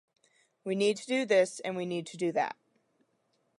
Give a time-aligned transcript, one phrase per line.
[0.63, 2.55] We need to do this and we need to do that.